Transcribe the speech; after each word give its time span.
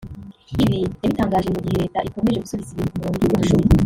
Ibi 0.53 0.77
yabitangaje 1.03 1.47
mu 1.55 1.59
gihe 1.63 1.77
Leta 1.81 1.99
ikomeje 2.07 2.37
gusubiza 2.41 2.71
ibintu 2.73 2.91
ku 2.91 2.97
murongo 2.99 3.17
yubaka 3.21 3.37
amashuri 3.39 3.67